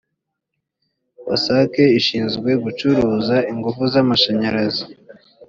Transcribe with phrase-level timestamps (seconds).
[1.27, 4.85] wasake ishinzwe gucuruza ingufu z’ amashanyarazi